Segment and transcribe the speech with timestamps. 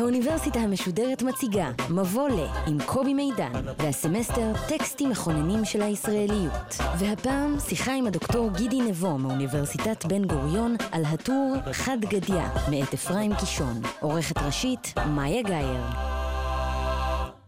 [0.00, 6.76] האוניברסיטה המשודרת מציגה מבוא ל עם קובי מידן והסמסטר טקסטים מכוננים של הישראליות.
[6.98, 13.32] והפעם שיחה עם הדוקטור גידי נבו מאוניברסיטת בן גוריון על הטור חד גדיה מאת אפרים
[13.40, 13.80] קישון.
[14.00, 15.84] עורכת ראשית מאיה גאייר.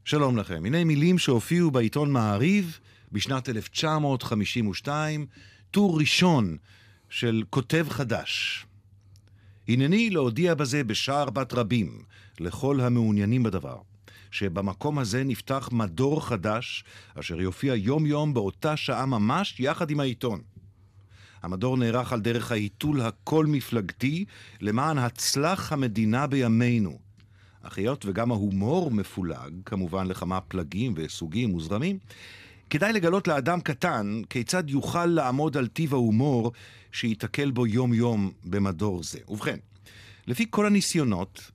[0.04, 2.78] שלום לכם, הנה מילים שהופיעו בעיתון מעריב
[3.12, 5.26] בשנת 1952,
[5.70, 6.56] טור ראשון
[7.08, 8.66] של כותב חדש.
[9.68, 13.76] הנני להודיע בזה בשער בת רבים לכל המעוניינים בדבר,
[14.30, 20.40] שבמקום הזה נפתח מדור חדש, אשר יופיע יום-יום באותה שעה ממש יחד עם העיתון.
[21.42, 24.24] המדור נערך על דרך העיתול הכל-מפלגתי
[24.60, 26.98] למען הצלח המדינה בימינו.
[27.62, 31.98] אך היות וגם ההומור מפולג, כמובן לכמה פלגים וסוגים וזרמים,
[32.70, 36.52] כדאי לגלות לאדם קטן כיצד יוכל לעמוד על טיב ההומור
[36.92, 39.18] שייתקל בו יום-יום במדור זה.
[39.28, 39.56] ובכן,
[40.26, 41.50] לפי כל הניסיונות,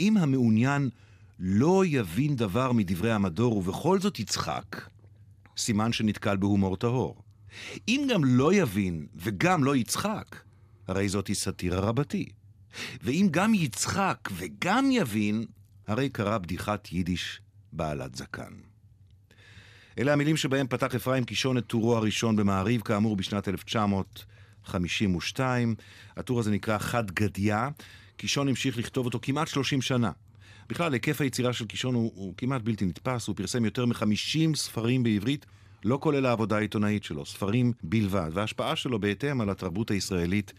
[0.00, 0.90] אם המעוניין
[1.38, 4.88] לא יבין דבר מדברי המדור ובכל זאת יצחק,
[5.56, 7.22] סימן שנתקל בהומור טהור.
[7.88, 10.36] אם גם לא יבין וגם לא יצחק,
[10.88, 12.28] הרי זאתי סאטירה רבתי.
[13.02, 15.44] ואם גם יצחק וגם יבין,
[15.86, 17.40] הרי קרה בדיחת יידיש
[17.72, 18.52] בעלת זקן.
[19.98, 25.74] אלה המילים שבהם פתח אפרים קישון את טורו הראשון במעריב, כאמור בשנת 1952.
[26.16, 27.68] הטור הזה נקרא חד גדיה.
[28.16, 30.10] קישון המשיך לכתוב אותו כמעט 30 שנה.
[30.68, 35.02] בכלל, היקף היצירה של קישון הוא, הוא כמעט בלתי נתפס, הוא פרסם יותר מ-50 ספרים
[35.02, 35.46] בעברית,
[35.84, 38.30] לא כולל העבודה העיתונאית שלו, ספרים בלבד.
[38.32, 40.52] וההשפעה שלו בהתאם על התרבות הישראלית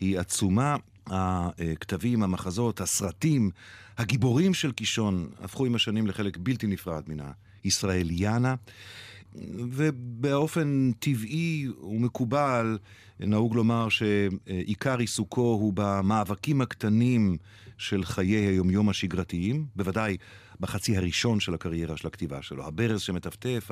[0.00, 0.76] היא עצומה.
[1.10, 3.50] הכתבים, המחזות, הסרטים,
[3.98, 7.16] הגיבורים של קישון הפכו עם השנים לחלק בלתי נפרד מן
[7.64, 8.54] הישראליאנה.
[9.34, 12.78] ובאופן טבעי ומקובל
[13.20, 17.36] נהוג לומר שעיקר עיסוקו הוא במאבקים הקטנים
[17.78, 20.16] של חיי היומיום השגרתיים, בוודאי
[20.60, 23.70] בחצי הראשון של הקריירה של הכתיבה שלו, הברז שמטפטף,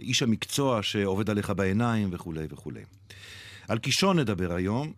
[0.00, 2.82] איש המקצוע שעובד עליך בעיניים וכולי וכולי.
[3.68, 4.92] על קישון נדבר היום,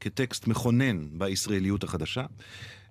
[0.00, 2.24] כטקסט מכונן בישראליות החדשה,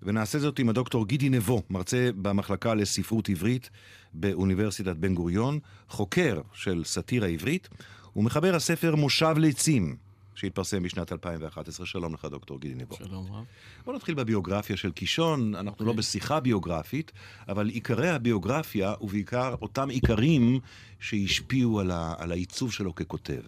[0.03, 3.69] ונעשה זאת עם הדוקטור גידי נבו, מרצה במחלקה לספרות עברית
[4.15, 5.59] באוניברסיטת בן גוריון,
[5.89, 7.69] חוקר של סאטירה עברית,
[8.15, 9.95] ומחבר הספר מושב לעצים,
[10.35, 11.85] שהתפרסם בשנת 2011.
[11.85, 12.95] שלום לך, דוקטור גידי נבו.
[12.95, 13.43] שלום רב.
[13.85, 15.55] בוא נתחיל בביוגרפיה של קישון.
[15.55, 15.83] אנחנו okay.
[15.83, 15.97] לא אוקיי.
[15.97, 17.11] בשיחה ביוגרפית,
[17.47, 20.59] אבל עיקרי הביוגרפיה, ובעיקר אותם עיקרים
[20.99, 22.13] שהשפיעו על, ה...
[22.17, 23.41] על העיצוב שלו ככותב.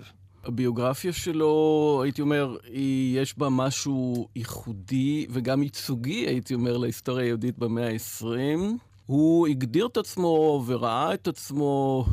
[0.44, 7.58] הביוגרפיה שלו, הייתי אומר, היא, יש בה משהו ייחודי וגם ייצוגי, הייתי אומר, להיסטוריה היהודית
[7.58, 8.87] במאה ה-20.
[9.08, 12.06] הוא הגדיר את עצמו וראה את עצמו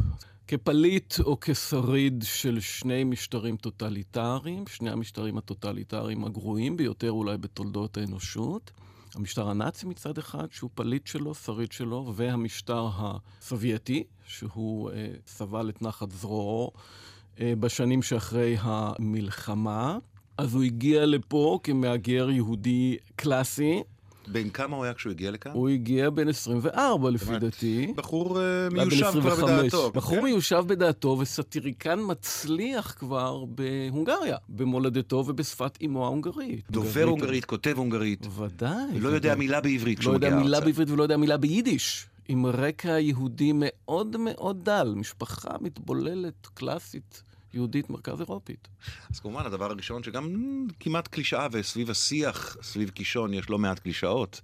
[0.48, 8.70] כפליט או כשריד של שני משטרים טוטליטריים, שני המשטרים הטוטליטריים הגרועים ביותר אולי בתולדות האנושות.
[9.14, 15.82] המשטר הנאצי מצד אחד, שהוא פליט שלו, שריד שלו, והמשטר הסובייטי, שהוא אה, סבל את
[15.82, 16.70] נחת זרועו
[17.40, 19.98] אה, בשנים שאחרי המלחמה.
[20.38, 23.82] אז הוא הגיע לפה כמהגר יהודי קלאסי.
[24.28, 25.52] בן כמה הוא היה כשהוא הגיע לכאן?
[25.52, 27.92] הוא הגיע בן 24 לפי דעתי.
[27.96, 29.90] בחור uh, מיושב כבר בדעתו.
[29.90, 30.24] בחור כן?
[30.24, 36.70] מיושב בדעתו וסטיריקן מצליח כבר בהונגריה, במולדתו ובשפת אמו ההונגרית.
[36.70, 38.26] דובר הונגרית, כותב הונגרית.
[38.38, 39.00] ודאי.
[39.00, 40.36] לא יודע מילה בעברית כשהוא מגיע ארצה.
[40.36, 42.06] לא יודע מילה בעברית ולא יודע מילה ביידיש.
[42.28, 47.22] עם רקע יהודי מאוד מאוד דל, משפחה מתבוללת, קלאסית.
[47.54, 48.68] יהודית מרכז אירופית.
[49.10, 50.36] אז כמובן, הדבר הראשון שגם
[50.80, 54.40] כמעט קלישאה, וסביב השיח, סביב קישון, יש לא מעט קלישאות.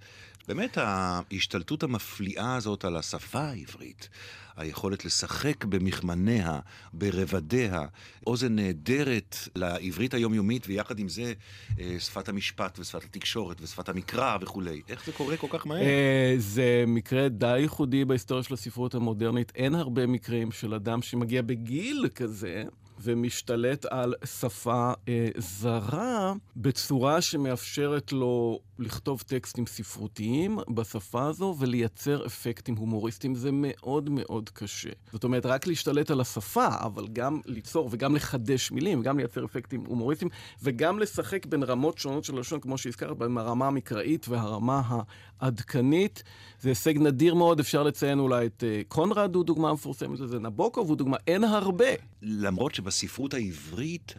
[0.49, 4.09] באמת ההשתלטות המפליאה הזאת על השפה העברית,
[4.57, 6.61] היכולת לשחק במכמניה,
[6.93, 7.85] ברבדיה,
[8.27, 11.33] אוזן נהדרת לעברית היומיומית, ויחד עם זה
[11.81, 14.81] אה, שפת המשפט ושפת התקשורת ושפת המקרא וכולי.
[14.89, 15.83] איך זה קורה כל כך מהר?
[15.83, 19.53] אה, זה מקרה די ייחודי בהיסטוריה של הספרות המודרנית.
[19.55, 22.65] אין הרבה מקרים של אדם שמגיע בגיל כזה.
[23.03, 32.77] ומשתלט על שפה אה, זרה בצורה שמאפשרת לו לכתוב טקסטים ספרותיים בשפה הזו ולייצר אפקטים
[32.77, 33.35] הומוריסטיים.
[33.35, 34.91] זה מאוד מאוד קשה.
[35.13, 39.85] זאת אומרת, רק להשתלט על השפה, אבל גם ליצור וגם לחדש מילים, וגם לייצר אפקטים
[39.87, 40.31] הומוריסטיים,
[40.63, 45.03] וגם לשחק בין רמות שונות של לשון, כמו שהזכרת, בין הרמה המקראית והרמה
[45.41, 46.23] העדכנית.
[46.61, 50.89] זה הישג נדיר מאוד, אפשר לציין אולי את uh, קונרד הוא דוגמה מפורסמת לזה, נבוקוב
[50.89, 51.87] הוא דוגמה, אין הרבה.
[52.23, 54.15] למרות שבספרות העברית...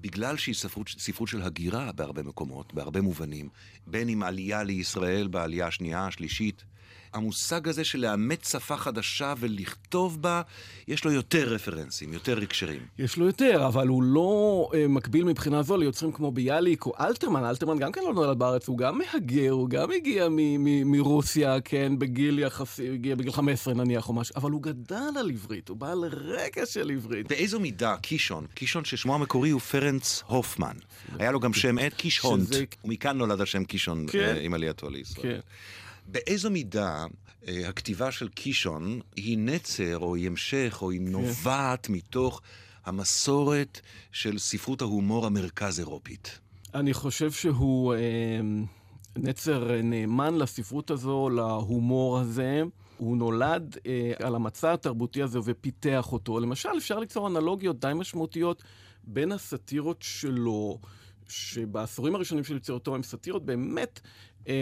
[0.00, 3.48] בגלל שהיא ספרות, ספרות של הגירה בהרבה מקומות, בהרבה מובנים,
[3.86, 6.64] בין אם עלייה לישראל בעלייה השנייה, השלישית,
[7.16, 10.42] המושג הזה של לאמץ שפה חדשה ולכתוב בה,
[10.88, 12.80] יש לו יותר רפרנסים, יותר הקשרים.
[12.98, 17.44] יש לו יותר, אבל הוא לא אה, מקביל מבחינה זו ליוצרים כמו ביאליק או אלתרמן.
[17.44, 20.28] אלתרמן גם כן לא נולד בארץ, הוא גם מהגר, הוא גם הגיע
[20.84, 25.68] מרוסיה, כן, בגיל יחסי, הגיע בגיל 15 נניח או משהו, אבל הוא גדל על עברית,
[25.68, 27.28] הוא בעל רקע של עברית.
[27.28, 30.76] באיזו מידה קישון, קישון ששמו המקורי הוא פרנץ הופמן,
[31.18, 32.64] היה לו גם שם עד קישונט, שזה...
[32.84, 34.18] ומכאן נולד השם קישון כן.
[34.18, 35.40] אה, עם עלייתו לישראל.
[36.06, 37.06] באיזו מידה
[37.48, 41.12] אה, הכתיבה של קישון היא נצר, או היא המשך, או היא כן.
[41.12, 42.42] נובעת מתוך
[42.84, 43.80] המסורת
[44.12, 46.38] של ספרות ההומור המרכז אירופית?
[46.74, 48.00] אני חושב שהוא אה,
[49.16, 52.62] נצר נאמן לספרות הזו, להומור הזה.
[52.98, 56.40] הוא נולד אה, על המצע התרבותי הזה ופיתח אותו.
[56.40, 58.62] למשל, אפשר ליצור אנלוגיות די משמעותיות
[59.04, 60.78] בין הסאטירות שלו,
[61.28, 64.00] שבעשורים הראשונים של יצירתו הם סאטירות באמת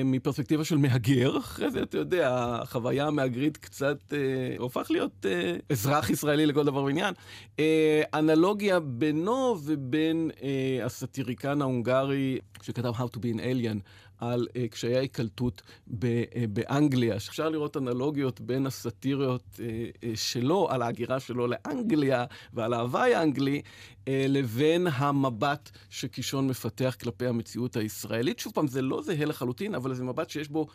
[0.05, 4.19] מפרספקטיבה של מהגר, אחרי זה אתה יודע, החוויה המהגרית קצת אה,
[4.59, 7.15] הופך להיות אה, אזרח ישראלי לכל דבר ועניין.
[7.59, 13.79] אה, אנלוגיה בינו ובין אה, הסאטיריקן ההונגרי שכתב How to be an alien,
[14.19, 15.63] על uh, קשיי ההיקלטות
[15.99, 22.25] ב- uh, באנגליה, שאפשר לראות אנלוגיות בין הסאטיריות uh, uh, שלו, על ההגירה שלו לאנגליה
[22.53, 28.39] ועל ההוואי האנגלי, uh, לבין המבט שקישון מפתח כלפי המציאות הישראלית.
[28.39, 30.67] שוב פעם, זה לא זהה לחלוטין, אבל זה מבט שיש בו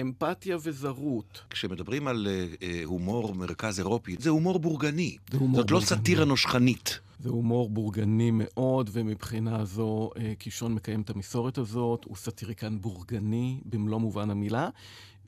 [0.00, 1.42] אמפתיה וזרות.
[1.50, 5.16] כשמדברים על uh, הומור מרכז אירופי, זה הומור בורגני.
[5.30, 5.90] זה הומור זאת לא בורגני.
[5.90, 7.00] לא סאטירה נושכנית.
[7.18, 13.60] זה הומור בורגני מאוד, ומבחינה זו אה, קישון מקיים את המסורת הזאת, הוא סאטיריקן בורגני
[13.64, 14.68] במלוא מובן המילה,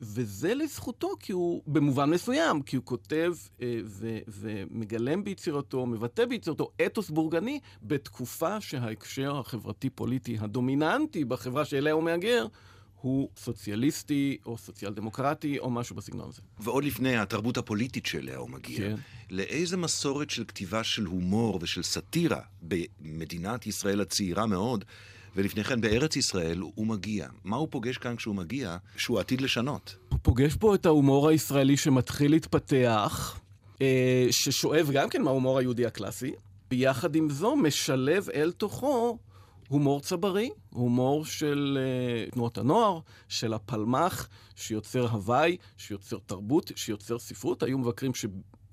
[0.01, 6.71] וזה לזכותו, כי הוא, במובן מסוים, כי הוא כותב אה, ו, ומגלם ביצירתו, מבטא ביצירתו
[6.87, 12.47] אתוס בורגני, בתקופה שההקשר החברתי-פוליטי הדומיננטי בחברה שאליה הוא מהגר,
[13.01, 16.43] הוא סוציאליסטי או סוציאל דמוקרטי או משהו בסגנון הזה.
[16.59, 18.95] ועוד לפני התרבות הפוליטית שאליה הוא מגיע, כן.
[19.31, 24.85] לאיזה מסורת של כתיבה של הומור ושל סאטירה במדינת ישראל הצעירה מאוד,
[25.37, 27.29] ולפני כן בארץ ישראל, הוא מגיע.
[27.45, 29.97] מה הוא פוגש כאן כשהוא מגיע, שהוא עתיד לשנות?
[30.09, 33.41] הוא פוגש פה את ההומור הישראלי שמתחיל להתפתח,
[33.83, 36.33] אה, ששואב גם כן מההומור היהודי הקלאסי,
[36.71, 39.19] ביחד עם זו משלב אל תוכו
[39.69, 41.79] הומור צברי, הומור של
[42.29, 47.63] uh, תנועות הנוער, של הפלמ"ח, שיוצר הוואי, שיוצר תרבות, שיוצר ספרות.
[47.63, 48.27] היו מבקרים ש...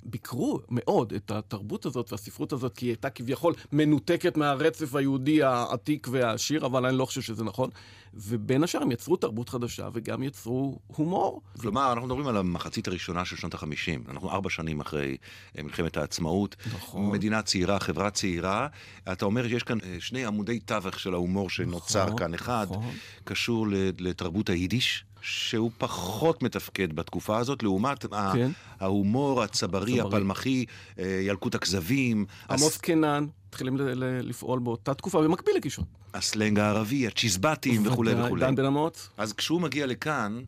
[0.05, 6.07] ביקרו מאוד את התרבות הזאת והספרות הזאת, כי היא הייתה כביכול מנותקת מהרצף היהודי העתיק
[6.11, 7.69] והעשיר, אבל אני לא חושב שזה נכון.
[8.13, 11.41] ובין השאר הם יצרו תרבות חדשה וגם יצרו הומור.
[11.59, 14.11] כלומר, אנחנו מדברים על המחצית הראשונה של שנות ה-50.
[14.11, 15.17] אנחנו ארבע שנים אחרי
[15.57, 16.55] אה, מלחמת העצמאות.
[16.73, 17.11] נכון.
[17.11, 18.67] מדינה צעירה, חברה צעירה.
[19.11, 22.33] אתה אומר שיש כאן אה, שני עמודי תווך של ההומור שנוצר נכון, כאן.
[22.33, 22.91] אחד נכון.
[23.23, 23.67] קשור
[23.99, 25.05] לתרבות היידיש.
[25.23, 28.51] שהוא פחות מתפקד בתקופה הזאת, לעומת כן.
[28.79, 30.65] ההומור הצברי, הפלמחי,
[30.99, 32.25] אה, ילקוט הכזבים.
[32.49, 33.27] עמוס קנן.
[33.47, 35.85] מתחילים לפעול באותה תקופה, במקביל לקישון.
[36.13, 38.41] הסלנג הערבי, הצ'יזבטים וכולי וכולי.
[38.41, 39.09] דן בן אמוץ.
[39.17, 40.41] אז כשהוא מגיע לכאן,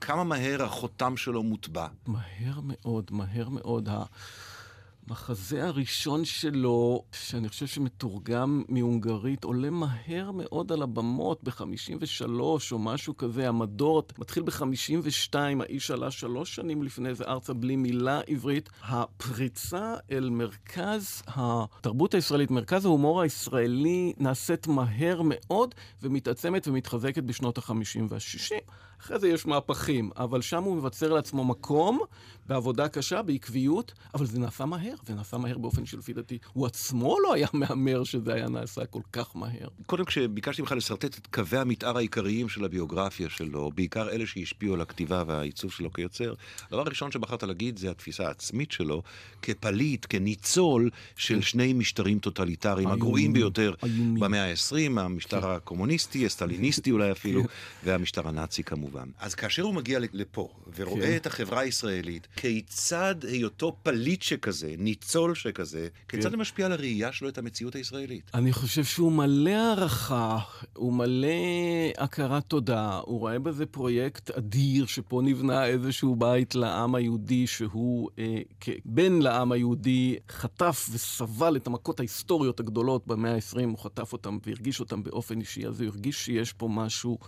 [0.00, 1.86] כמה מהר החותם שלו מוטבע?
[2.06, 3.88] מהר מאוד, מהר מאוד.
[5.08, 12.40] המחזה הראשון שלו, שאני חושב שמתורגם מהונגרית, עולה מהר מאוד על הבמות ב-53
[12.72, 13.48] או משהו כזה.
[13.48, 18.68] המדור מתחיל ב-52, האיש עלה שלוש שנים לפני זה ארצה בלי מילה עברית.
[18.82, 28.00] הפריצה אל מרכז התרבות הישראלית, מרכז ההומור הישראלי, נעשית מהר מאוד ומתעצמת ומתחזקת בשנות ה-50
[28.08, 28.72] וה-60.
[29.02, 32.00] אחרי זה יש מהפכים, אבל שם הוא מבצר לעצמו מקום
[32.46, 36.38] בעבודה קשה, בעקביות, אבל זה נעשה מהר, זה נעשה מהר באופן שלפי דעתי.
[36.52, 39.68] הוא עצמו לא היה מהמר שזה היה נעשה כל כך מהר.
[39.86, 44.80] קודם, כשביקשתי ממך לשרטט את קווי המתאר העיקריים של הביוגרפיה שלו, בעיקר אלה שהשפיעו על
[44.80, 46.34] הכתיבה והעיצוב שלו כיוצר,
[46.66, 49.02] הדבר הראשון שבחרת להגיד זה התפיסה העצמית שלו
[49.42, 51.42] כפליט, כניצול של כן.
[51.42, 53.74] שני משטרים טוטליטריים הגרועים ביותר
[54.18, 55.48] במאה ה-20, המשטר כן.
[55.48, 57.48] הקומוניסטי, הסטליניסטי אולי אפילו, כן.
[57.84, 58.91] והמשטר הנאצי כמובן.
[58.92, 59.08] כמובן.
[59.18, 61.16] אז כאשר הוא מגיע לפה ורואה כן.
[61.16, 66.30] את החברה הישראלית, כיצד היותו פליט שכזה, ניצול שכזה, כיצד כן.
[66.30, 68.30] זה משפיע על הראייה שלו את המציאות הישראלית?
[68.34, 70.38] אני חושב שהוא מלא הערכה,
[70.76, 71.28] הוא מלא
[71.98, 78.38] הכרת תודה, הוא רואה בזה פרויקט אדיר, שפה נבנה איזשהו בית לעם היהודי, שהוא אה,
[78.60, 84.80] כבן לעם היהודי חטף וסבל את המכות ההיסטוריות הגדולות במאה ה-20, הוא חטף אותם והרגיש
[84.80, 87.18] אותם באופן אישי, אז הוא הרגיש שיש פה משהו...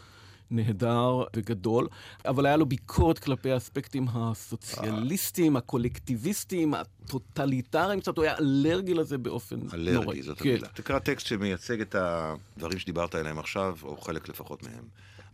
[0.50, 1.88] נהדר וגדול,
[2.24, 9.56] אבל היה לו ביקורת כלפי האספקטים הסוציאליסטיים, הקולקטיביסטיים, הטוטליטריים קצת, הוא היה אלרגי לזה באופן
[9.56, 9.74] נוראי.
[9.74, 10.48] אלרגי, זאת כן.
[10.48, 10.68] המילה.
[10.68, 14.84] תקרא טקסט שמייצג את הדברים שדיברת עליהם עכשיו, או חלק לפחות מהם.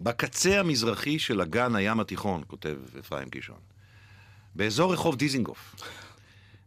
[0.00, 3.58] בקצה המזרחי של אגן הים התיכון, כותב אפרים קישון,
[4.54, 5.74] באזור רחוב דיזינגוף,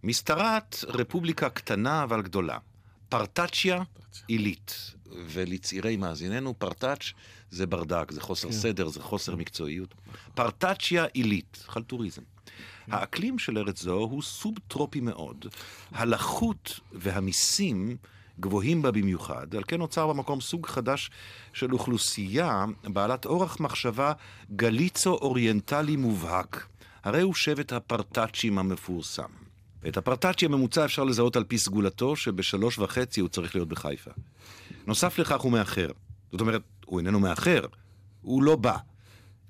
[0.03, 2.57] משתרעת רפובליקה קטנה אבל גדולה,
[3.13, 3.83] פרטצ'יה
[4.27, 4.91] עילית.
[5.25, 7.13] ולצעירי מאזיננו, פרטאץ'
[7.51, 8.53] זה ברדק, זה חוסר כן.
[8.53, 9.95] סדר, זה חוסר מקצועיות.
[10.35, 12.21] פרטצ'יה עילית, חלטוריזם.
[12.87, 15.45] האקלים של ארץ זו הוא סוב-טרופי מאוד.
[15.91, 17.97] הלחות והמיסים
[18.39, 21.11] גבוהים בה במיוחד, על כן נוצר במקום סוג חדש
[21.53, 24.13] של אוכלוסייה בעלת אורח מחשבה
[24.55, 26.67] גליצו-אוריינטלי מובהק.
[27.03, 29.43] הרי הוא שבט הפרטאצ'ים המפורסם.
[29.87, 34.11] את הפרטאצ'י הממוצע אפשר לזהות על פי סגולתו, שבשלוש וחצי הוא צריך להיות בחיפה.
[34.87, 35.87] נוסף לכך הוא מאחר.
[36.31, 37.65] זאת אומרת, הוא איננו מאחר,
[38.21, 38.77] הוא לא בא.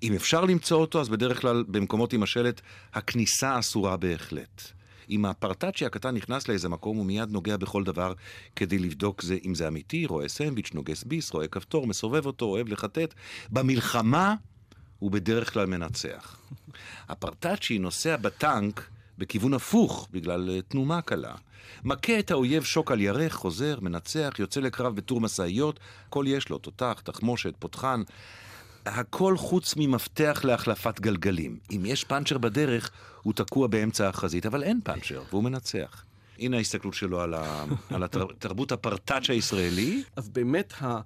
[0.04, 2.62] אם אפשר למצוא אותו, אז בדרך כלל במקומות עם השלט,
[2.94, 4.62] הכניסה אסורה בהחלט.
[5.10, 8.14] אם הפרטאצ'י הקטן נכנס לאיזה מקום, הוא מיד נוגע בכל דבר
[8.56, 12.68] כדי לבדוק זה, אם זה אמיתי, רואה סנדוויץ', נוגס ביס, רואה כפתור, מסובב אותו, אוהב
[12.68, 13.14] לחטט.
[13.52, 14.36] במלחמה
[15.00, 16.38] הוא בדרך כלל מנצח.
[17.10, 18.90] הפרטאצ'י נוסע בטנק
[19.24, 21.36] בכיוון הפוך, בגלל אה, תנומה קלה.
[21.84, 26.58] מכה את האויב שוק על ירך, חוזר, מנצח, יוצא לקרב בטור משאיות, הכל יש לו,
[26.58, 28.02] תותח, תחמושת, פותחן.
[28.86, 31.58] הכל חוץ ממפתח להחלפת גלגלים.
[31.72, 36.06] אם יש פאנצ'ר בדרך, הוא תקוע באמצע החזית, אבל אין פאנצ'ר, והוא מנצח.
[36.40, 37.66] הנה ההסתכלות שלו על, ה...
[37.96, 40.04] על התרבות הפרטאץ' הישראלי.
[40.16, 41.00] אז באמת, ה...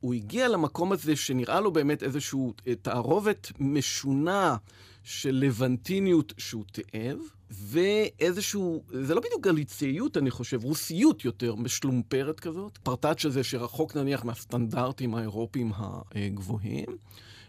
[0.00, 2.40] הוא הגיע למקום הזה שנראה לו באמת איזושהי
[2.82, 4.56] תערובת משונה
[5.04, 7.18] של לבנטיניות שהוא תיעב,
[7.50, 12.78] ואיזשהו, זה לא בדיוק גליציות, אני חושב, רוסיות יותר, משלומפרת כזאת.
[12.82, 16.86] פרטאץ' הזה שרחוק נניח מהסטנדרטים האירופיים הגבוהים.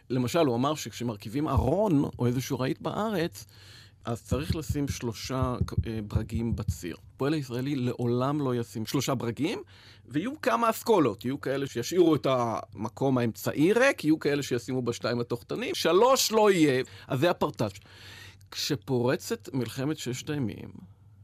[0.09, 3.45] למשל, הוא אמר שכשמרכיבים ארון או איזשהו רהיט בארץ,
[4.05, 5.55] אז צריך לשים שלושה
[5.87, 6.95] אה, ברגים בציר.
[7.15, 9.59] הפועל הישראלי לעולם לא ישים שלושה ברגים,
[10.07, 11.25] ויהיו כמה אסכולות.
[11.25, 16.83] יהיו כאלה שישאירו את המקום האמצעי ריק, יהיו כאלה שישימו בשתיים התחתונים, שלוש לא יהיה.
[17.07, 17.79] אז זה הפרטאץ'.
[18.51, 20.69] כשפורצת מלחמת ששת הימים,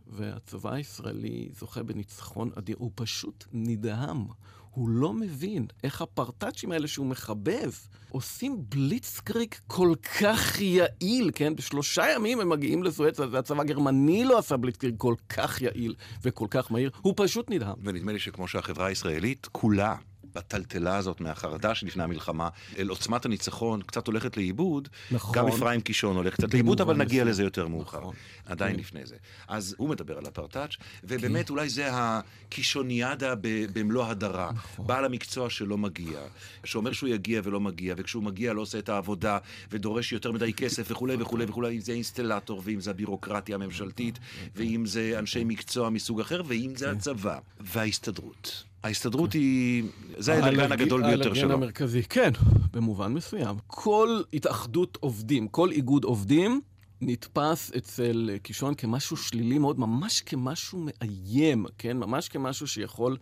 [0.07, 4.25] והצבא הישראלי זוכה בניצחון אדיר, הוא פשוט נדהם.
[4.71, 7.71] הוא לא מבין איך הפרטאצ'ים האלה שהוא מחבב
[8.09, 11.55] עושים בליצקריג כל כך יעיל, כן?
[11.55, 16.71] בשלושה ימים הם מגיעים לסואץ, והצבא הגרמני לא עשה בליצקריג כל כך יעיל וכל כך
[16.71, 17.75] מהיר, הוא פשוט נדהם.
[17.83, 19.95] ונדמה לי שכמו שהחברה הישראלית כולה
[20.35, 24.89] בטלטלה הזאת מהחרדה שלפני המלחמה, אל עוצמת הניצחון קצת הולכת לאיבוד.
[25.11, 25.35] נכון.
[25.35, 27.25] גם אפרים קישון הולך קצת לאיבוד, אבל נגיע.
[27.25, 27.99] לזה יותר מאוחר.
[27.99, 28.15] נכון.
[28.45, 28.79] עדיין כן.
[28.79, 29.15] לפני זה.
[29.47, 33.33] אז הוא מדבר על הפרטאץ', ובאמת אולי זה הקישוניאדה
[33.73, 34.51] במלוא הדרה.
[34.51, 34.87] נכון.
[34.87, 36.19] בעל המקצוע שלא מגיע,
[36.63, 39.37] שאומר שהוא יגיע ולא מגיע, וכשהוא מגיע לא עושה את העבודה,
[39.71, 44.19] ודורש יותר מדי כסף וכולי וכולי וכולי, אם זה אינסטלטור, ואם זה הבירוקרטיה הממשלתית,
[44.55, 47.39] ואם זה אנשי מקצוע מסוג אחר, ואם זה הצבא.
[47.59, 48.63] וההסתדרות.
[48.85, 49.83] ההסתדרות היא,
[50.17, 51.53] זה האלרגן הגדול ביותר האלרגן שלו.
[51.53, 52.31] המרכזי, כן,
[52.71, 53.55] במובן מסוים.
[53.67, 56.61] כל התאחדות עובדים, כל איגוד עובדים,
[57.01, 61.97] נתפס אצל קישון כמשהו שלילי מאוד, ממש כמשהו מאיים, כן?
[61.97, 63.17] ממש כמשהו שיכול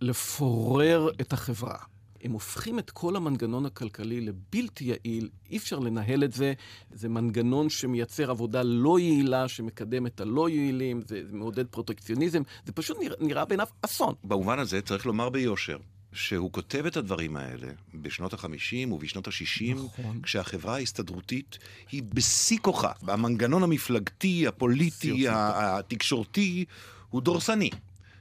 [0.00, 1.78] לפורר את החברה.
[2.22, 6.52] הם הופכים את כל המנגנון הכלכלי לבלתי יעיל, אי אפשר לנהל את זה.
[6.92, 12.72] זה מנגנון שמייצר עבודה לא יעילה, שמקדם את הלא יעילים, זה, זה מעודד פרוטקציוניזם, זה
[12.72, 14.14] פשוט נראה, נראה בעיניו אסון.
[14.24, 15.78] במובן הזה צריך לומר ביושר.
[16.12, 20.20] שהוא כותב את הדברים האלה בשנות ה-50 ובשנות ה-60, נכון.
[20.22, 21.58] כשהחברה ההסתדרותית
[21.92, 22.92] היא בשיא כוחה.
[23.02, 26.64] המנגנון המפלגתי, הפוליטי, התקשורתי,
[27.10, 27.70] הוא דורסני.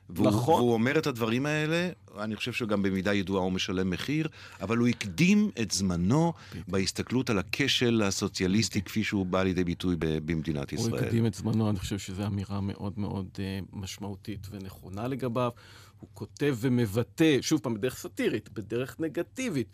[0.10, 0.56] והוא, נכון.
[0.56, 1.90] והוא אומר את הדברים האלה,
[2.24, 4.28] אני חושב שגם במידה ידועה הוא משלם מחיר,
[4.62, 6.34] אבל הוא הקדים את זמנו
[6.68, 11.04] בהסתכלות על הכשל הסוציאליסטי כפי שהוא בא לידי ביטוי ב- במדינת הוא ישראל.
[11.04, 15.52] הקדים את זמנו, אני חושב שזו אמירה מאוד מאוד uh, משמעותית ונכונה לגביו.
[16.00, 19.68] הוא כותב ומבטא, שוב פעם, בדרך סאטירית, בדרך נגטיבית,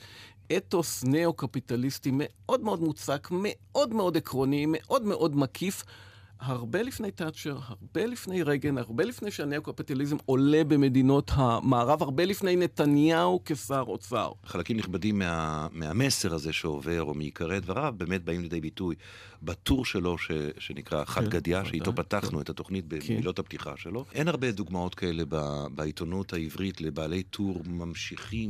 [0.57, 5.83] אתוס ניאו-קפיטליסטי מאוד מאוד מוצק, מאוד מאוד עקרוני, מאוד מאוד מקיף.
[6.45, 13.41] הרבה לפני תאצ'ר, הרבה לפני רייגן, הרבה לפני שהניאו-קפיטליזם עולה במדינות המערב, הרבה לפני נתניהו
[13.45, 14.31] כשר אוצר.
[14.45, 18.95] חלקים נכבדים מה, מהמסר הזה שעובר, או מעיקרי דבריו, באמת באים לידי ביטוי
[19.43, 22.41] בטור שלו ש, שנקרא חד כן, גדיה, שאיתו פתחנו כן.
[22.41, 23.13] את התוכנית כן.
[23.13, 24.05] במילות הפתיחה שלו.
[24.13, 28.49] אין הרבה דוגמאות כאלה ב, בעיתונות העברית לבעלי טור ממשיכים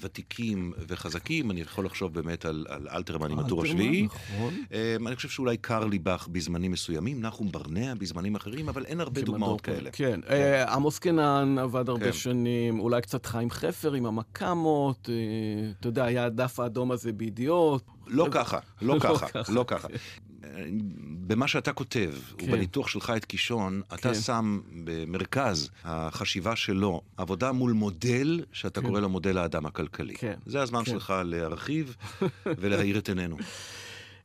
[0.00, 4.06] ותיקים וחזקים, אני יכול לחשוב באמת על, על אלתרמן עם הטור השביעי.
[4.06, 4.54] נכון.
[4.72, 9.60] אמ, אני חושב שאולי קרליבך בזמנים מסוימים, נחום ברנע בזמנים אחרים, אבל אין הרבה דוגמאות
[9.60, 9.90] כאלה.
[9.92, 10.20] כן.
[10.30, 12.12] אה, עמוס קנן עבד הרבה כן.
[12.12, 17.84] שנים, אולי קצת חיים חפר עם המקאמות, אה, אתה יודע, היה הדף האדום הזה בידיעות.
[18.06, 19.26] לא ככה, לא לא ככה.
[19.48, 19.88] לא ככה.
[21.26, 22.46] במה שאתה כותב, כן.
[22.48, 24.14] ובניתוח שלך את קישון, אתה כן.
[24.14, 28.86] שם במרכז החשיבה שלו עבודה מול מודל שאתה כן.
[28.86, 30.14] קורא לו מודל האדם הכלכלי.
[30.14, 30.34] כן.
[30.46, 30.90] זה הזמן כן.
[30.90, 31.96] שלך להרחיב
[32.58, 33.36] ולהאיר את עינינו.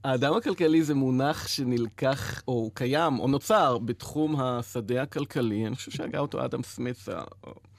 [0.03, 5.67] האדם הכלכלי זה מונח שנלקח, או קיים, או נוצר בתחום השדה הכלכלי.
[5.67, 6.98] אני חושב שהגה אותו אדם סמית,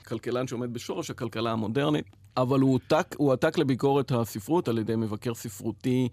[0.01, 2.20] הכלכלן שעומד בשורש הכלכלה המודרנית.
[2.37, 6.09] אבל הוא הועתק, הוא הועתק לביקורת הספרות על ידי מבקר ספרותי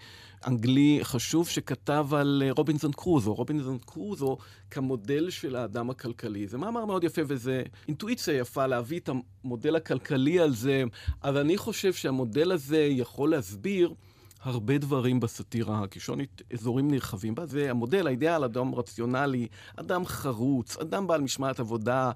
[0.47, 3.33] אנגלי חשוב שכתב על אה, רובינזון קרוזו.
[3.33, 4.37] רובינזון קרוזו
[4.71, 6.47] כמודל של האדם הכלכלי.
[6.47, 9.09] זה מאמר מאוד יפה וזה אינטואיציה יפה להביא את
[9.43, 10.83] המודל הכלכלי על זה.
[11.23, 13.93] אבל אני חושב שהמודל הזה יכול להסביר
[14.41, 17.45] הרבה דברים בסאטירה הקישונית, אזורים נרחבים בה.
[17.45, 22.11] זה המודל, האידאל, אדם רציונלי, אדם חרוץ, אדם בעל משמעת עבודה,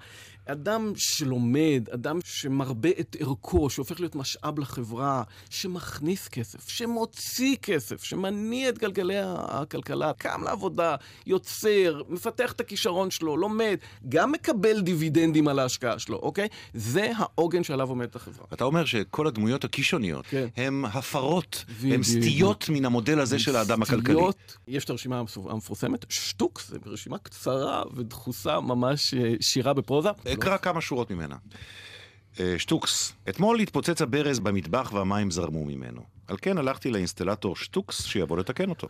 [0.51, 8.69] אדם שלומד, אדם שמרבה את ערכו, שהופך להיות משאב לחברה, שמכניס כסף, שמוציא כסף, שמניע
[8.69, 10.95] את גלגלי הכלכלה, קם לעבודה,
[11.27, 13.77] יוצר, מפתח את הכישרון שלו, לומד,
[14.09, 16.47] גם מקבל דיבידנדים על ההשקעה שלו, אוקיי?
[16.73, 18.45] זה העוגן שעליו עומדת החברה.
[18.53, 20.47] אתה אומר שכל הדמויות הקישוניות כן.
[20.57, 21.65] הן הפרות.
[21.83, 24.13] הן סטיות מן המודל הזה של האדם הכלכלי.
[24.13, 30.09] סטיות, יש את הרשימה המפו- המפורסמת, שטוקס, זו רשימה קצרה ודחוסה, ממש אה, שירה בפרוזה.
[30.41, 31.35] אקרא כמה שורות ממנה.
[32.39, 36.01] אה, שטוקס, אתמול התפוצץ הברז במטבח והמים זרמו ממנו.
[36.27, 38.87] על כן הלכתי לאינסטלטור שטוקס שיבוא לתקן אותו.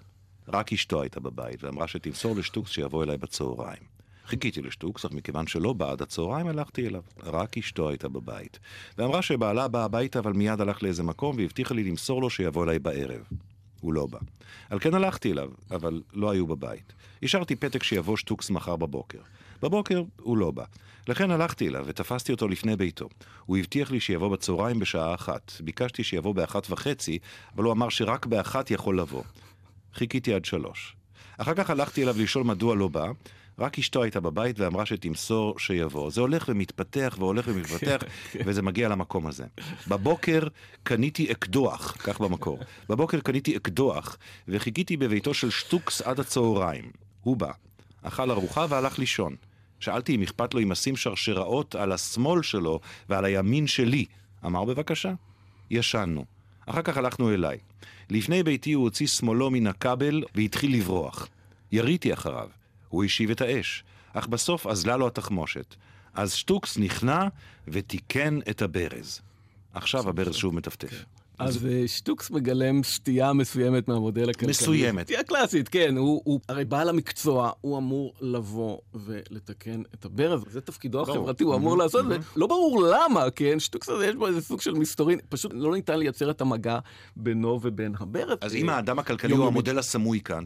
[0.48, 3.84] רק אשתו הייתה בבית ואמרה שתמסור לשטוקס שיבוא אליי בצהריים.
[4.26, 7.02] חיכיתי לשטוקס, אך מכיוון שלא בא עד הצהריים, הלכתי אליו.
[7.24, 8.60] רק אשתו הייתה בבית.
[8.98, 12.80] ואמרה שבעלה בא הביתה, אבל מיד הלך לאיזה מקום והבטיחה לי למסור לו שיבוא אליי
[12.80, 13.22] בערב.
[13.82, 14.20] הוא לא בא.
[14.70, 16.94] על כן הלכתי אליו, אבל לא היו בבית.
[17.24, 19.20] השארתי פתק שיבוא שטוקס מחר בבוקר.
[19.62, 20.64] בבוקר הוא לא בא.
[21.08, 23.10] לכן הלכתי אליו ותפסתי אותו לפני ביתו.
[23.46, 25.52] הוא הבטיח לי שיבוא בצהריים בשעה אחת.
[25.60, 27.20] ביקשתי שיבוא באחת וחצי,
[27.56, 29.24] אבל הוא אמר שרק באחת יכול לבוא.
[29.94, 30.96] חיכיתי עד שלוש.
[31.38, 33.12] אחר כך הלכתי אליו לשאול מדוע לא בא,
[33.60, 36.12] רק אשתו הייתה בבית ואמרה שתמסור שיבוא.
[36.12, 37.98] זה הולך ומתפתח והולך ומתפתח,
[38.46, 39.46] וזה מגיע למקום הזה.
[39.88, 40.48] בבוקר
[40.84, 42.60] קניתי אקדוח, כך במקור.
[42.90, 46.92] בבוקר קניתי אקדוח, וחיכיתי בביתו של שטוקס עד הצהריים.
[47.22, 47.52] הוא בא,
[48.02, 49.36] אכל ארוחה והלך לישון.
[49.82, 54.06] שאלתי אם אכפת לו אם אשים שרשראות על השמאל שלו ועל הימין שלי.
[54.46, 55.14] אמר בבקשה.
[55.72, 56.26] ישנו.
[56.66, 57.58] אחר כך הלכנו אליי.
[58.10, 61.28] לפני ביתי הוא הוציא שמאלו מן הכבל והתחיל לברוח.
[61.72, 62.50] יריתי אחריו.
[62.90, 65.76] הוא השיב את האש, אך בסוף אזלה לו התחמושת.
[66.14, 67.28] אז שטוקס נכנע
[67.68, 69.22] ותיקן את הברז.
[69.74, 71.06] עכשיו הברז שוב מטפטף.
[71.42, 74.50] אז אה, שטוקס מגלם סטייה מסוימת מהמודל הכלכלי.
[74.50, 75.06] מסוימת.
[75.06, 75.98] סטייה קלאסית, כן.
[75.98, 80.44] הוא, הוא הרי בעל המקצוע, הוא אמור לבוא ולתקן את הברז.
[80.52, 81.18] זה תפקידו ברור.
[81.18, 83.60] החברתי, הוא אמור לעשות, ולא ברור למה, כן?
[83.60, 85.20] שטוקס הזה יש בו איזה סוג של מסתורין.
[85.30, 86.80] פשוט לא ניתן לייצר את המגע
[87.16, 88.38] בינו ובין הברז.
[88.42, 89.48] אז אה, אם האדם הכלכלי הוא.
[89.48, 90.44] המודל הסמוי כאן,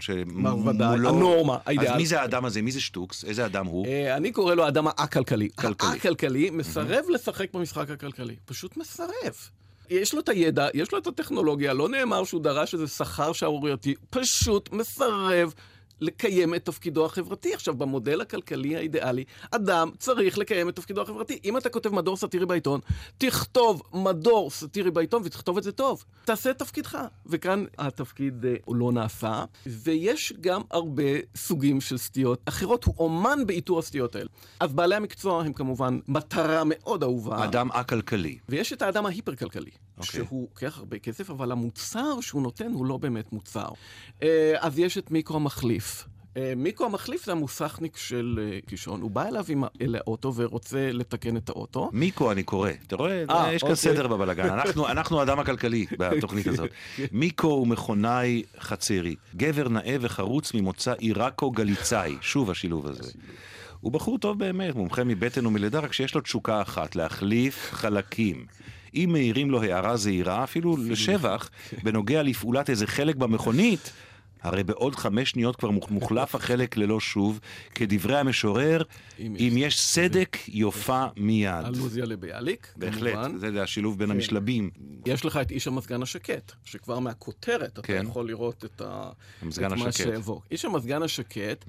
[0.65, 1.97] ודאי, הנורמה, אז האידיאל.
[1.97, 2.61] מי זה האדם הזה?
[2.61, 3.25] מי זה שטוקס?
[3.25, 3.85] איזה אדם הוא?
[3.87, 5.49] אה, אני קורא לו האדם הכלכלי.
[5.55, 5.89] כלכלי.
[5.89, 8.35] הכלכלי מסרב לשחק במשחק הכלכלי.
[8.45, 9.33] פשוט מסרב.
[9.89, 13.95] יש לו את הידע, יש לו את הטכנולוגיה, לא נאמר שהוא דרש איזה שכר שערורייתי,
[14.09, 15.53] פשוט מסרב
[16.01, 17.53] לקיים את תפקידו החברתי.
[17.53, 21.39] עכשיו, במודל הכלכלי האידיאלי, אדם צריך לקיים את תפקידו החברתי.
[21.45, 22.79] אם אתה כותב מדור סאטירי בעיתון,
[23.17, 26.03] תכתוב מדור סאטירי בעיתון ותכתוב את זה טוב.
[26.25, 26.97] תעשה את תפקידך.
[27.25, 31.03] וכאן התפקיד אה, לא נעשה, ויש גם הרבה
[31.35, 32.83] סוגים של סטיות אחרות.
[32.83, 34.29] הוא אומן באיתור הסטיות האלה.
[34.59, 37.37] אז בעלי המקצוע הם כמובן מטרה מאוד אהובה.
[37.37, 38.37] האדם הכלכלי.
[38.49, 40.01] ויש את האדם ההיפר-כלכלי, okay.
[40.01, 40.25] אוקיי.
[40.25, 43.67] שהוא לוקח הרבה כסף, אבל המוצר שהוא נותן הוא לא באמת מוצר.
[44.23, 46.07] אה, אז יש את מיקרו המחליף.
[46.37, 49.01] אה, מיקרו המחליף זה המוסכניק של אה, קישון.
[49.01, 51.89] הוא בא אליו עם אל האוטו ורוצה לתקן את האוטו.
[51.93, 53.23] מיקו אני קורא, אתה רואה?
[53.29, 53.75] אה, יש כאן אוקיי.
[53.75, 56.69] סדר בבלגן, אנחנו- אנחנו האדם הכלכלי בתוכנית הזאת.
[57.11, 63.11] מיקו הוא מכונאי חצרי, גבר נאה וחרוץ ממוצא עיראקו גליצאי, שוב השילוב הזה.
[63.81, 68.45] הוא בחור טוב באמת, מומחה מבטן ומלידה, רק שיש לו תשוקה אחת, להחליף חלקים.
[68.95, 71.49] אם מעירים לו הערה זהירה, אפילו לשבח,
[71.83, 73.91] בנוגע לפעולת איזה חלק במכונית,
[74.41, 77.39] הרי בעוד חמש שניות כבר מוח- מוחלף החלק ללא שוב,
[77.75, 78.81] כדברי המשורר,
[79.19, 81.65] אם אם יש סדק, יופה מיד.
[81.65, 83.37] אלוזיה לביאליק, בהחלט, כמובן.
[83.37, 84.69] זה השילוב בין המשלבים.
[85.05, 88.05] יש לך את איש המזגן השקט, שכבר מהכותרת אתה כן.
[88.09, 89.09] יכול לראות את, ה...
[89.49, 89.91] את מה.
[89.91, 90.39] שיבוא.
[90.51, 91.65] איש המזגן השקט,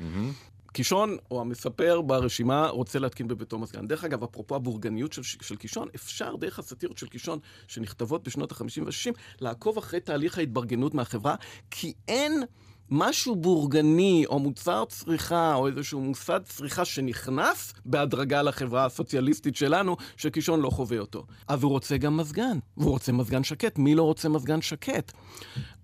[0.77, 3.87] קישון, או המספר ברשימה, רוצה להתקין בביתו מזגן.
[3.87, 8.83] דרך אגב, אפרופו הבורגניות של, של קישון, אפשר דרך הסאטירות של קישון, שנכתבות בשנות ה-50
[8.85, 11.35] וה-60, לעקוב אחרי תהליך ההתברגנות מהחברה,
[11.71, 12.43] כי אין...
[12.91, 20.61] משהו בורגני, או מוצר צריכה, או איזשהו מוסד צריכה שנכנס בהדרגה לחברה הסוציאליסטית שלנו, שקישון
[20.61, 21.27] לא חווה אותו.
[21.49, 23.79] אז הוא רוצה גם מזגן, והוא רוצה מזגן שקט.
[23.79, 25.13] מי לא רוצה מזגן שקט?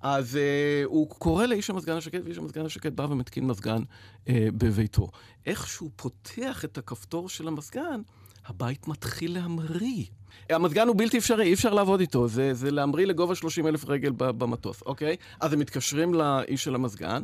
[0.01, 5.09] אז uh, הוא קורא לאיש המזגן השקט, ואיש המזגן השקט בא ומתקין מזגן uh, בביתו.
[5.47, 8.01] איך שהוא פותח את הכפתור של המזגן,
[8.47, 10.05] הבית מתחיל להמריא.
[10.51, 14.13] המזגן הוא בלתי אפשרי, אי אפשר לעבוד איתו, זה, זה להמריא לגובה 30 אלף רגל
[14.17, 15.17] במטוס, אוקיי?
[15.41, 17.23] אז הם מתקשרים לאיש של המזגן.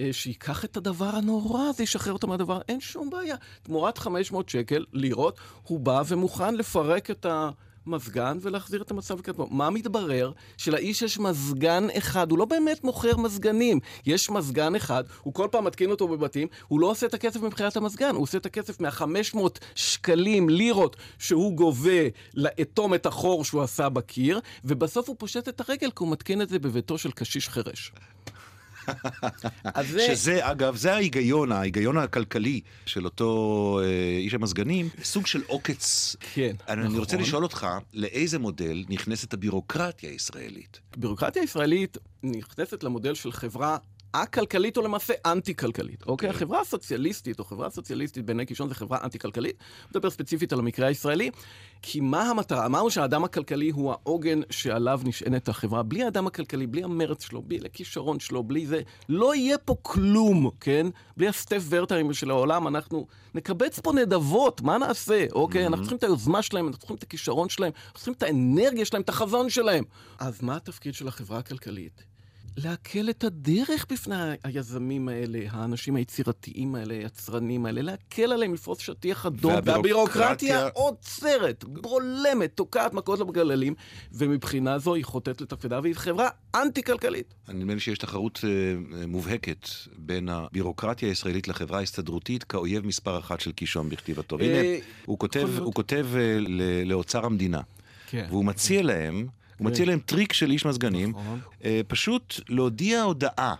[0.00, 3.36] אה, שייקח את הדבר הנורא הזה, ישחרר אותו מהדבר, אין שום בעיה.
[3.62, 7.50] תמורת 500 שקל, לירות, הוא בא ומוכן לפרק את ה...
[7.90, 9.46] מזגן ולהחזיר את המצב לקדמו.
[9.50, 10.32] מה מתברר?
[10.56, 13.80] שלאיש יש מזגן אחד, הוא לא באמת מוכר מזגנים.
[14.06, 17.76] יש מזגן אחד, הוא כל פעם מתקין אותו בבתים, הוא לא עושה את הכסף מבחינת
[17.76, 19.38] המזגן, הוא עושה את הכסף מה-500
[19.74, 22.00] שקלים, לירות, שהוא גובה
[22.34, 26.48] לאטום את החור שהוא עשה בקיר, ובסוף הוא פושט את הרגל כי הוא מתקין את
[26.48, 27.92] זה בביתו של קשיש חירש.
[29.82, 30.06] זה...
[30.06, 36.16] שזה, אגב, זה ההיגיון, ההיגיון הכלכלי של אותו אה, איש המזגנים, סוג של עוקץ.
[36.34, 36.90] כן, אני נכון.
[36.90, 40.80] אני רוצה לשאול אותך, לאיזה מודל נכנסת הבירוקרטיה הישראלית?
[40.96, 43.76] הבירוקרטיה הישראלית נכנסת למודל של חברה
[44.12, 46.06] א-כלכלית או למעשה אנטי-כלכלית.
[46.06, 46.30] אוקיי?
[46.30, 46.32] Okay.
[46.32, 49.56] החברה הסוציאליסטית, או חברה סוציאליסטית בעיני קישון, זה חברה אנטי-כלכלית.
[49.90, 51.30] מדבר ספציפית על המקרה הישראלי.
[51.82, 52.66] כי מה המטרה?
[52.66, 55.82] אמרנו שהאדם הכלכלי הוא העוגן שעליו נשענת החברה.
[55.82, 60.50] בלי האדם הכלכלי, בלי המרץ שלו, בלי הכישרון שלו, בלי זה, לא יהיה פה כלום,
[60.60, 60.86] כן?
[61.16, 65.26] בלי הסטף ורטרים של העולם, אנחנו נקבץ פה נדבות, מה נעשה?
[65.32, 65.64] אוקיי?
[65.64, 65.66] Mm-hmm.
[65.66, 69.02] אנחנו צריכים את היוזמה שלהם, אנחנו צריכים את הכישרון שלהם, אנחנו צריכים את האנרגיה שלהם,
[69.02, 69.84] את החזון שלהם.
[70.18, 72.09] אז מה התפקיד של החברה הכלכלית?
[72.64, 79.26] להקל את הדרך בפני היזמים האלה, האנשים היצירתיים האלה, היצרנים האלה, להקל עליהם לפרוס שטיח
[79.26, 83.74] אדום, והבירוקרטיה עוצרת, בולמת, תוקעת מכות למגללים,
[84.12, 87.34] ומבחינה זו היא חוטאת לתפקידה, והיא חברה אנטי-כלכלית.
[87.48, 93.52] נדמה לי שיש תחרות uh, מובהקת בין הבירוקרטיה הישראלית לחברה ההסתדרותית כאויב מספר אחת של
[93.52, 94.38] קישון בכתיבתו.
[94.38, 96.06] והנה, אה, הוא כותב, הוא כותב
[96.84, 97.60] לאוצר המדינה,
[98.06, 98.26] כן.
[98.30, 99.39] והוא מציע להם...
[99.60, 101.40] הוא מציע להם טריק של איש מזגנים, נכון.
[101.64, 103.54] אה, פשוט להודיע הודעה.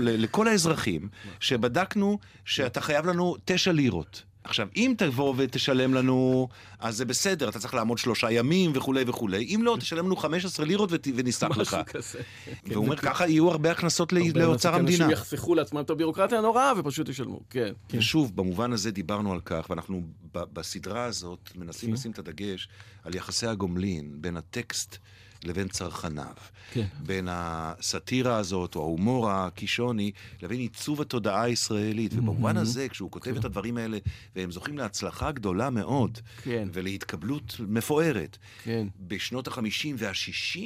[0.00, 1.08] לכל האזרחים
[1.40, 4.22] שבדקנו שאתה חייב לנו תשע לירות.
[4.44, 9.54] עכשיו, אם תבוא ותשלם לנו, אז זה בסדר, אתה צריך לעמוד שלושה ימים וכולי וכולי.
[9.54, 11.74] אם לא, תשלם לנו 15 לירות ונסלח לך.
[11.74, 12.18] משהו כזה.
[12.66, 15.04] והוא אומר, ככה יהיו הרבה הכנסות לאוצר המדינה.
[15.04, 17.72] אנשים יחסכו לעצמם את הביורוקרטיה הנוראה ופשוט ישלמו, כן.
[17.90, 21.94] ושוב, במובן הזה דיברנו על כך, ואנחנו בסדרה הזאת מנסים כן.
[21.94, 22.68] לשים את הדגש
[23.04, 24.98] על יחסי הגומלין בין הטקסט
[25.44, 26.34] לבין צרכניו.
[26.72, 26.86] כן.
[27.06, 32.12] בין הסאטירה הזאת, או ההומור הקישוני, לבין עיצוב התודעה הישראלית.
[32.12, 32.60] ובמובן mm-hmm.
[32.60, 33.40] הזה, כשהוא כותב כן.
[33.40, 33.98] את הדברים האלה,
[34.36, 36.68] והם זוכים להצלחה גדולה מאוד, כן.
[36.72, 38.88] ולהתקבלות מפוארת, כן.
[39.00, 40.60] בשנות ה-50 וה-60,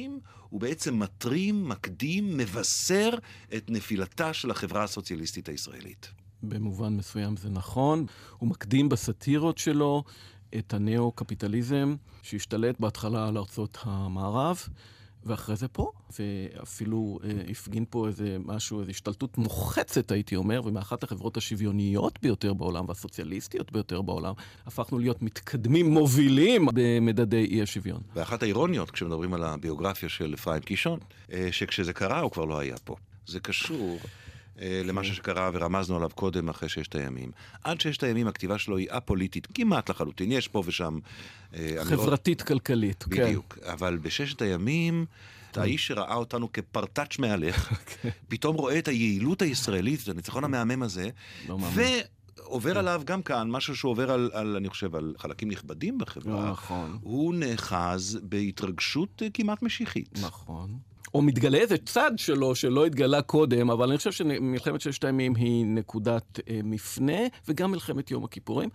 [0.49, 3.09] הוא בעצם מטרים, מקדים, מבשר
[3.55, 6.11] את נפילתה של החברה הסוציאליסטית הישראלית.
[6.43, 8.05] במובן מסוים זה נכון.
[8.37, 10.03] הוא מקדים בסאטירות שלו
[10.57, 14.67] את הנאו-קפיטליזם שהשתלט בהתחלה על ארצות המערב.
[15.25, 21.03] ואחרי זה פה, ואפילו אה, הפגין פה איזה משהו, איזו השתלטות מוחצת, הייתי אומר, ומאחת
[21.03, 24.33] החברות השוויוניות ביותר בעולם והסוציאליסטיות ביותר בעולם,
[24.65, 28.01] הפכנו להיות מתקדמים מובילים במדדי אי השוויון.
[28.15, 30.99] ואחת האירוניות, כשמדברים על הביוגרפיה של אפרים קישון,
[31.31, 32.95] אה, שכשזה קרה הוא כבר לא היה פה.
[33.27, 33.99] זה קשור
[34.61, 37.31] אה, למה שקרה ורמזנו עליו קודם, אחרי ששת הימים.
[37.63, 40.99] עד ששת הימים הכתיבה שלו היא א-פוליטית כמעט לחלוטין, יש פה ושם...
[41.53, 43.25] אה, חברתית-כלכלית, כן.
[43.25, 43.57] בדיוק.
[43.63, 45.05] אבל בששת הימים...
[45.57, 48.11] האיש שראה אותנו כפרטאץ' מהלך, אוקיי.
[48.27, 51.09] פתאום רואה את היעילות הישראלית, את הניצחון המהמם הזה,
[51.47, 52.77] לא ועובר כן.
[52.77, 56.51] עליו גם כאן משהו שהוא עובר על, על, אני חושב, על חלקים נכבדים בחברה.
[56.51, 56.97] נכון.
[57.01, 60.19] הוא נאחז בהתרגשות כמעט משיחית.
[60.21, 60.77] נכון.
[61.15, 65.65] או מתגלה איזה צד שלו שלא התגלה קודם, אבל אני חושב שמלחמת ששת הימים היא
[65.65, 68.69] נקודת אה, מפנה, וגם מלחמת יום הכיפורים.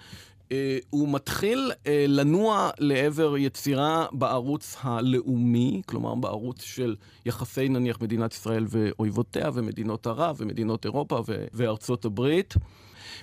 [0.52, 8.32] אה, הוא מתחיל אה, לנוע לעבר יצירה בערוץ הלאומי, כלומר בערוץ של יחסי נניח מדינת
[8.32, 11.22] ישראל ואויבותיה ומדינות ערב ומדינות אירופה
[11.52, 12.54] וארצות הברית.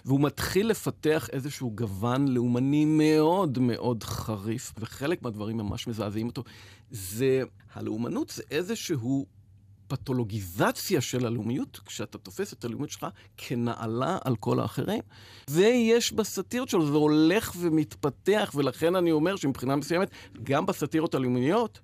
[0.06, 6.44] והוא מתחיל לפתח איזשהו גוון לאומני מאוד מאוד חריף, וחלק מהדברים ממש מזעזעים אותו.
[6.92, 9.26] זה, הלאומנות זה איזשהו
[9.88, 13.08] פתולוגיזציה של הלאומיות, כשאתה תופס את הלאומיות שלך
[13.38, 15.02] כנעלה על כל האחרים.
[15.50, 20.12] ויש בסאטירות שלו, זה הולך ומתפתח, ולכן אני אומר שמבחינה מסוימת,
[20.44, 21.80] גם בסאטירות הלאומיות,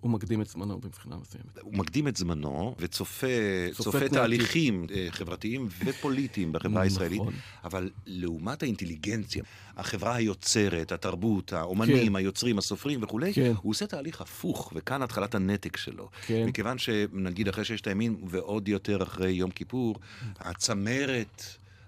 [0.00, 1.58] הוא מקדים את זמנו מבחינה מסוימת.
[1.60, 3.26] הוא מקדים את זמנו וצופה
[3.72, 7.32] צופה צופה תהליכים אה, חברתיים ופוליטיים בחברה הישראלית, נכון.
[7.64, 9.42] אבל לעומת האינטליגנציה,
[9.76, 12.16] החברה היוצרת, התרבות, האומנים, כן.
[12.16, 13.52] היוצרים, הסופרים וכולי, כן.
[13.62, 16.08] הוא עושה תהליך הפוך, וכאן התחלת הנתק שלו.
[16.26, 16.46] כן.
[16.46, 19.96] מכיוון שנגיד אחרי ששת הימים, ועוד יותר אחרי יום כיפור,
[20.38, 21.42] הצמרת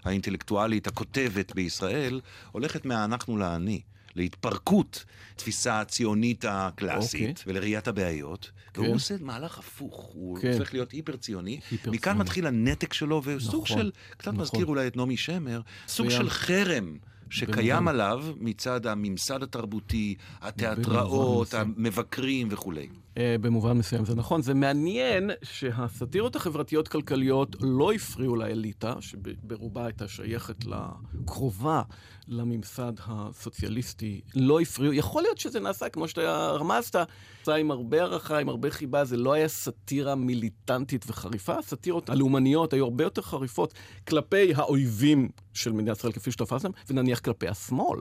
[0.04, 2.20] האינטלקטואלית, הכותבת בישראל,
[2.52, 3.80] הולכת מהאנחנו לאני.
[4.16, 5.04] להתפרקות
[5.36, 7.52] תפיסה הציונית הקלאסית אוקיי.
[7.52, 8.80] ולראיית הבעיות, כן.
[8.80, 10.52] והוא עושה מהלך הפוך, הוא כן.
[10.52, 12.18] הופך להיות היפר ציוני, היפר מכאן.
[12.18, 14.40] מתחיל הנתק שלו, וסוג נכון, של, קצת נכון.
[14.40, 16.22] מזכיר אולי את נעמי שמר, סוג מצוין.
[16.22, 16.96] של חרם.
[17.30, 21.74] שקיים עליו מצד הממסד התרבותי, התיאטראות, מסוים.
[21.76, 22.88] המבקרים וכולי.
[23.18, 24.42] אה, במובן מסוים זה נכון.
[24.42, 31.82] זה מעניין שהסאטירות החברתיות-כלכליות לא הפריעו לאליטה, שברובה הייתה שייכת לקרובה
[32.28, 34.92] לממסד הסוציאליסטי, לא הפריעו.
[34.92, 39.16] יכול להיות שזה נעשה, כמו שאתה רמזת, נעשה עם הרבה הערכה, עם הרבה חיבה, זה
[39.16, 41.58] לא היה סאטירה מיליטנטית וחריפה.
[41.58, 43.74] הסאטירות הלאומניות היו הרבה יותר חריפות
[44.08, 48.00] כלפי האויבים של מדינת ישראל, כפי שתפסתם, ונניח כלפי השמאל.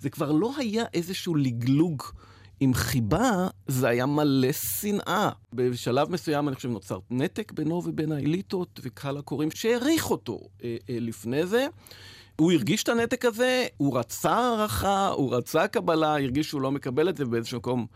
[0.00, 2.02] זה כבר לא היה איזשהו לגלוג
[2.60, 5.30] עם חיבה, זה היה מלא שנאה.
[5.52, 10.96] בשלב מסוים, אני חושב, נוצר נתק בינו ובין האליטות וקהל הקוראים שהעריך אותו אה, אה,
[11.00, 11.66] לפני זה.
[12.36, 17.08] הוא הרגיש את הנתק הזה, הוא רצה הערכה, הוא רצה קבלה, הרגיש שהוא לא מקבל
[17.08, 17.86] את זה, ובאיזשהו מקום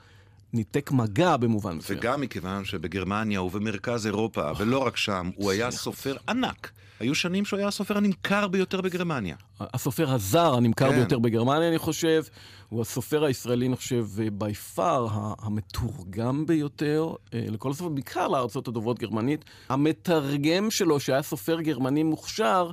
[0.53, 1.99] ניתק מגע במובן מסוים.
[1.99, 6.71] וגם מכיוון שבגרמניה ובמרכז אירופה, ולא רק שם, הוא היה סופר ענק.
[7.01, 9.37] היו שנים שהוא היה הסופר הנמכר ביותר בגרמניה.
[9.61, 10.97] הסופר הזר הנמכר כן.
[10.97, 12.23] ביותר בגרמניה, אני חושב,
[12.69, 15.07] הוא הסופר הישראלי, אני חושב, בי פאר,
[15.39, 19.45] המתורגם ביותר אה, לכל הסופר, בעיקר לארצות הדוברות גרמנית.
[19.69, 22.71] המתרגם שלו, שהיה סופר גרמני מוכשר,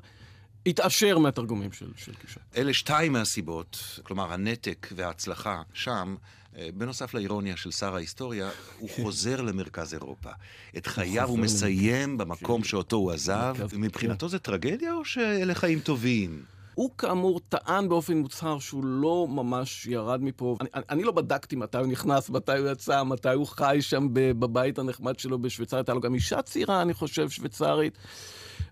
[0.66, 2.44] התעשר מהתרגומים של, של קישון.
[2.58, 6.41] אלה שתיים מהסיבות, כלומר הנתק וההצלחה שם, אה,
[6.74, 10.30] בנוסף לאירוניה של שר ההיסטוריה, הוא חוזר למרכז אירופה.
[10.78, 16.44] את חייו הוא מסיים במקום שאותו הוא עזב, ומבחינתו זה טרגדיה או שאלה חיים טובים?
[16.76, 20.58] הוא כאמור טען באופן מוצהר שהוא לא ממש ירד מפה.
[20.62, 24.08] אני, אני, אני לא בדקתי מתי הוא נכנס, מתי הוא יצא, מתי הוא חי שם
[24.12, 25.80] בבית הנחמד שלו בשוויצריה.
[25.80, 27.98] הייתה לו גם אישה צעירה, אני חושב, שוויצרית.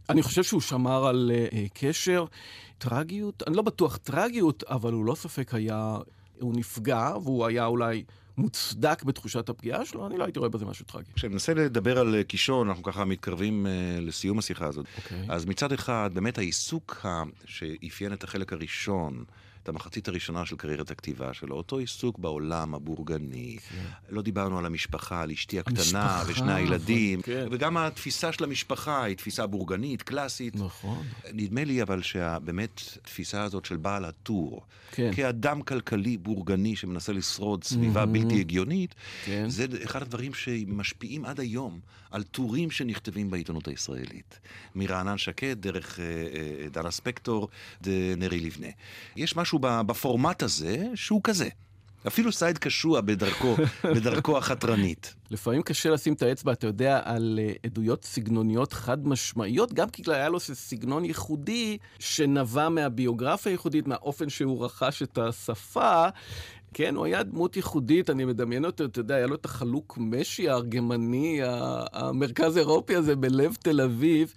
[0.10, 2.26] אני חושב שהוא שמר על uh, קשר.
[2.78, 5.98] טרגיות, אני לא בטוח טרגיות, אבל הוא לא ספק היה,
[6.40, 8.04] הוא נפגע, והוא היה אולי
[8.38, 11.12] מוצדק בתחושת הפגיעה שלו, אני לא הייתי רואה בזה משהו טרגי.
[11.16, 13.72] כשננסה לדבר על אה, קישון, אנחנו ככה מתקרבים אה,
[14.02, 14.86] לסיום השיחה הזאת.
[14.98, 15.26] אוקיי.
[15.30, 17.24] אז מצד אחד, באמת העיסוק ה...
[17.46, 19.24] שאפיין את החלק הראשון,
[19.64, 23.58] את המחצית הראשונה של קריירת הכתיבה שלו, אותו עיסוק בעולם הבורגני.
[24.10, 27.48] לא דיברנו על המשפחה, על אשתי הקטנה המשפחה, ושני הילדים, כן.
[27.52, 30.56] וגם התפיסה של המשפחה היא תפיסה בורגנית, קלאסית.
[30.56, 31.04] נכון.
[31.34, 35.12] נדמה לי אבל שבאמת התפיסה הזאת של בעל הטור, כן.
[35.16, 38.14] כאדם כלכלי בורגני שמנסה לשרוד סביבה מהמם.
[38.14, 38.96] בלתי הגיונית,
[39.26, 39.50] כן.
[39.50, 41.80] זה אחד הדברים שמשפיעים עד היום
[42.12, 44.40] על טורים שנכתבים בעיתונות הישראלית.
[44.76, 47.48] מרענן שקד, דרך אה, אה, דנה ספקטור,
[48.18, 48.68] נרי לבנה.
[49.16, 51.50] יש משהו ב- בפורמט הזה שהוא כזה.
[52.08, 53.56] אפילו סייד קשוע בדרכו,
[53.96, 55.16] בדרכו החתרנית.
[55.32, 60.04] לפעמים קשה לשים את האצבע, אתה יודע, על uh, עדויות סגנוניות חד משמעיות, גם כי
[60.08, 66.08] היה לו סגנון ייחודי שנבע מהביוגרפיה הייחודית, מהאופן שהוא רכש את השפה.
[66.74, 70.50] כן, הוא היה דמות ייחודית, אני מדמיין אותו, אתה יודע, היה לו את החלוק משי
[70.50, 71.40] הארגמני,
[71.94, 74.34] המרכז אירופי הזה בלב תל אביב,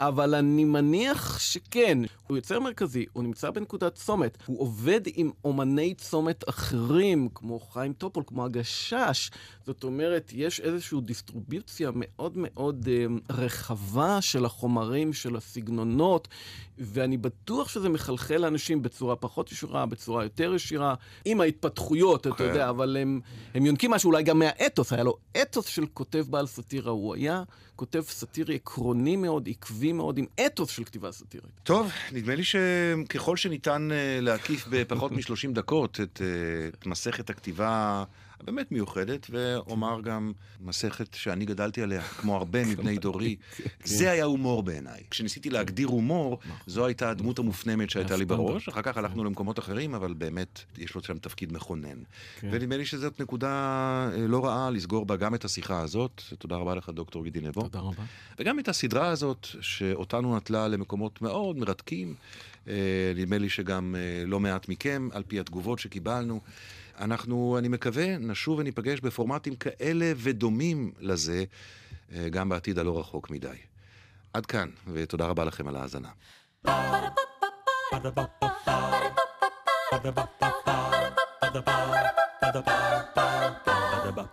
[0.00, 5.94] אבל אני מניח שכן, הוא יוצר מרכזי, הוא נמצא בנקודת צומת, הוא עובד עם אומני
[5.94, 9.30] צומת אחרים, כמו חיים טופול, כמו הגשש.
[9.66, 16.28] זאת אומרת, יש איזושהי דיסטריביוציה מאוד מאוד אה, רחבה של החומרים, של הסגנונות,
[16.78, 22.44] ואני בטוח שזה מחלחל לאנשים בצורה פחות ישירה, בצורה יותר ישירה, עם ההתפתחויות, אתה כן.
[22.44, 23.20] יודע, אבל הם,
[23.54, 27.42] הם יונקים משהו אולי גם מהאתוס, היה לו אתוס של כותב בעל סאטירה, הוא היה
[27.76, 31.50] כותב סאטירי עקרוני מאוד, עקבי מאוד, עם אתוס של כתיבה סאטירית.
[31.62, 38.04] טוב, נדמה לי שככל שניתן אה, להקיף בפחות מ-30 דקות את, אה, את מסכת הכתיבה
[38.40, 43.36] הבאמת מיוחדת, ואומר גם מסכת שאני גדלתי עליה, כמו הרבה מבני דורי,
[43.84, 45.02] זה היה הומור בעיניי.
[45.10, 48.46] כשניסיתי להגדיר הומור, זו הייתה הדמות המופנמת שהייתה לי הסטנדרט.
[48.46, 51.98] בראש, אחר כך הלכנו למקומות אחרים, אבל באמת יש לו שם תפקיד מכונן.
[52.40, 52.48] כן.
[52.52, 53.48] ונדמה לי שזאת נקודה
[54.14, 56.22] אה, לא רעה לסגור בה גם את השיחה הזאת.
[56.38, 57.62] תודה רבה לך, דוקטור גידי נבו.
[57.62, 58.02] תודה רבה.
[58.38, 62.14] וגם את הסדרה הזאת, שאותנו נטלה למקומות מאוד מרתקים.
[62.68, 66.40] אה, נדמה לי שגם אה, לא מעט מכם, על פי התגובות שקיבלנו.
[67.00, 71.44] אנחנו, אני מקווה, נשוב וניפגש בפורמטים כאלה ודומים לזה,
[72.12, 73.56] אה, גם בעתיד הלא רחוק מדי.
[74.32, 76.08] עד כאן, ותודה רבה לכם על ההאזנה.
[77.92, 78.74] Ba-da-ba-ba-ba.
[79.92, 80.76] Ba-da-ba-ba-ba.
[81.42, 82.27] Ba-da-ba-ba-ba.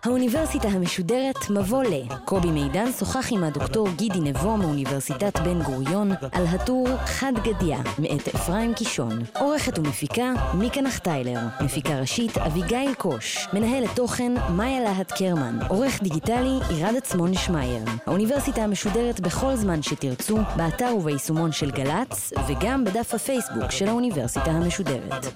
[0.04, 1.92] האוניברסיטה המשודרת מבוא ל.
[2.24, 8.28] קובי מידן שוחח עם הדוקטור גידי נבו מאוניברסיטת בן גוריון על הטור חד גדיא מאת
[8.34, 9.18] אפרים קישון.
[9.38, 11.40] עורכת ומפיקה מיקה נחטיילר.
[11.60, 13.48] מפיקה ראשית אביגיל קוש.
[13.52, 15.58] מנהלת תוכן מאיה להט קרמן.
[15.68, 17.82] עורך דיגיטלי עירד עצמון שמייר.
[18.06, 25.26] האוניברסיטה המשודרת בכל זמן שתרצו, באתר וביישומון של גל"צ, וגם בדף הפייסבוק של האוניברסיטה המשודרת.